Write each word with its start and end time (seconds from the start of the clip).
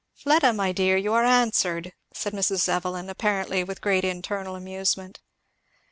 "Fleda, 0.15 0.51
my 0.51 0.71
dear, 0.71 0.97
you 0.97 1.13
are 1.13 1.23
answered!" 1.23 1.93
said 2.11 2.33
Mrs. 2.33 2.67
Evelyn, 2.67 3.07
apparently 3.07 3.63
with 3.63 3.81
great 3.81 4.03
internal 4.03 4.55
amusement. 4.55 5.19